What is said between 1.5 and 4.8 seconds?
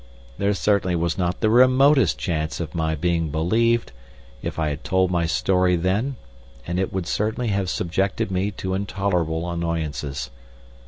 remotest chance of my being believed, if I